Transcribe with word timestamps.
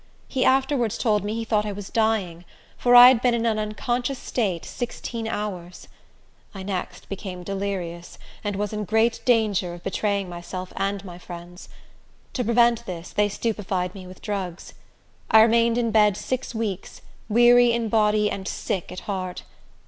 He 0.27 0.43
afterwards 0.43 0.97
told 0.97 1.23
me 1.23 1.35
he 1.35 1.45
thought 1.45 1.63
I 1.63 1.71
was 1.71 1.91
dying, 1.91 2.43
for 2.75 2.95
I 2.95 3.09
had 3.09 3.21
been 3.21 3.35
in 3.35 3.45
an 3.45 3.59
unconscious 3.59 4.17
state 4.17 4.65
sixteen 4.65 5.27
hours. 5.27 5.87
I 6.55 6.63
next 6.63 7.07
became 7.07 7.43
delirious, 7.43 8.17
and 8.43 8.55
was 8.55 8.73
in 8.73 8.85
great 8.85 9.21
danger 9.25 9.75
of 9.75 9.83
betraying 9.83 10.27
myself 10.27 10.73
and 10.75 11.05
my 11.05 11.19
friends. 11.19 11.69
To 12.33 12.43
prevent 12.43 12.87
this, 12.87 13.11
they 13.13 13.29
stupefied 13.29 13.93
me 13.93 14.07
with 14.07 14.23
drugs. 14.23 14.73
I 15.29 15.39
remained 15.41 15.77
in 15.77 15.91
bed 15.91 16.17
six 16.17 16.55
weeks, 16.55 17.03
weary 17.29 17.71
in 17.71 17.87
body 17.87 18.27
and 18.31 18.47
sick 18.47 18.91
at 18.91 19.01
heart. 19.01 19.43